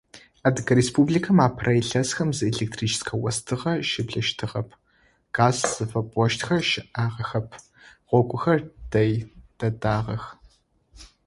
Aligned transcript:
Адыгэ 0.47 0.73
Республикэм 0.79 1.37
апэрэ 1.47 1.73
илъэсхэм 1.81 2.29
зы 2.37 2.43
электрическэ 2.51 3.13
остыгъэ 3.29 3.73
щыблэщтыгъэп, 3.89 4.69
газ 5.35 5.57
зыфэпӏощтхэр 5.75 6.63
щыӏагъэхэп, 6.69 7.49
гъогухэр 8.09 8.59
дэй 8.91 9.11
дэдагъэх. 9.59 10.23